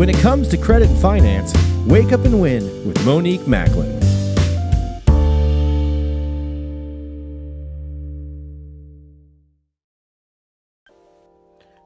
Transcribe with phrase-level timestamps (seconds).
[0.00, 1.52] When it comes to credit and finance,
[1.86, 4.00] wake up and win with Monique Macklin.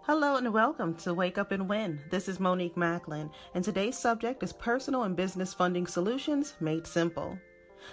[0.02, 1.98] Hello and welcome to Wake Up and Win.
[2.12, 7.37] This is Monique Macklin, and today's subject is personal and business funding solutions made simple.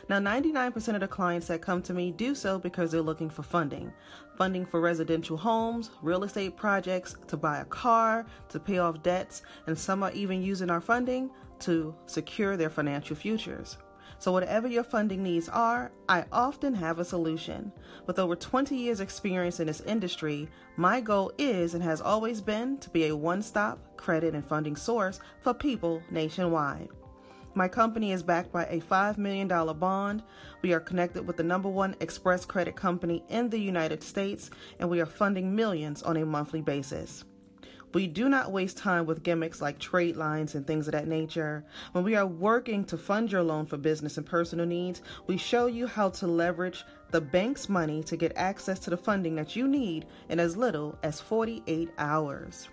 [0.09, 3.43] Now, 99% of the clients that come to me do so because they're looking for
[3.43, 3.91] funding.
[4.37, 9.43] Funding for residential homes, real estate projects, to buy a car, to pay off debts,
[9.67, 13.77] and some are even using our funding to secure their financial futures.
[14.21, 17.71] So, whatever your funding needs are, I often have a solution.
[18.05, 22.77] With over 20 years' experience in this industry, my goal is and has always been
[22.79, 26.89] to be a one stop credit and funding source for people nationwide.
[27.53, 30.23] My company is backed by a $5 million bond.
[30.61, 34.89] We are connected with the number one express credit company in the United States, and
[34.89, 37.25] we are funding millions on a monthly basis.
[37.93, 41.65] We do not waste time with gimmicks like trade lines and things of that nature.
[41.91, 45.65] When we are working to fund your loan for business and personal needs, we show
[45.65, 49.67] you how to leverage the bank's money to get access to the funding that you
[49.67, 52.69] need in as little as 48 hours.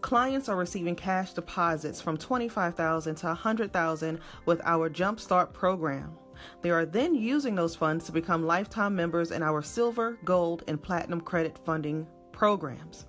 [0.00, 6.16] Clients are receiving cash deposits from 25,000 to 100,000 with our Jumpstart program.
[6.62, 10.82] They are then using those funds to become lifetime members in our silver, gold, and
[10.82, 13.06] platinum credit funding programs.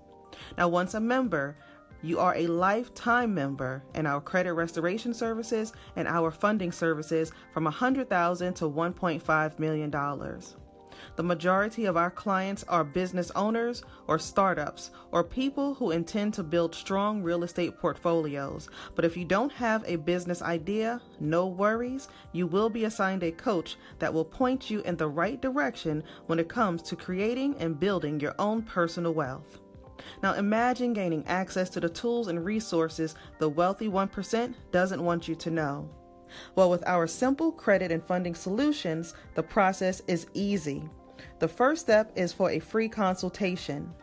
[0.58, 1.58] Now, once a member,
[2.02, 7.66] you are a lifetime member in our credit restoration services and our funding services from
[7.66, 10.56] 100,000 to 1.5 million dollars.
[11.16, 16.44] The majority of our clients are business owners or startups or people who intend to
[16.44, 18.70] build strong real estate portfolios.
[18.96, 22.08] But if you don't have a business idea, no worries.
[22.32, 26.40] You will be assigned a coach that will point you in the right direction when
[26.40, 29.60] it comes to creating and building your own personal wealth.
[30.24, 35.36] Now imagine gaining access to the tools and resources the wealthy 1% doesn't want you
[35.36, 35.90] to know.
[36.56, 40.88] Well, with our simple credit and funding solutions, the process is easy.
[41.40, 43.94] The first step is for a free consultation.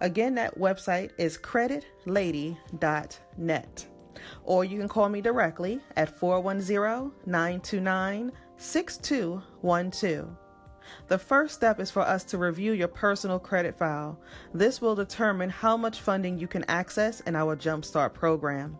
[0.00, 3.86] Again, that website is creditlady.net.
[4.44, 10.36] Or you can call me directly at 410 929 6212.
[11.08, 14.18] The first step is for us to review your personal credit file.
[14.54, 18.78] This will determine how much funding you can access in our Jumpstart program.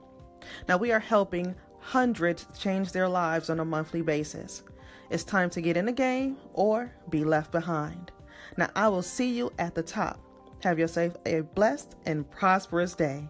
[0.68, 4.62] Now, we are helping hundreds change their lives on a monthly basis.
[5.10, 8.10] It's time to get in the game or be left behind.
[8.56, 10.20] Now, I will see you at the top.
[10.62, 13.28] Have yourself a blessed and prosperous day.